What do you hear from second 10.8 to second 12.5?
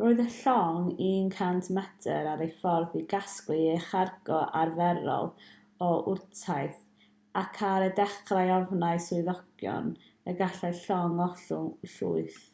llong ollwng llwyth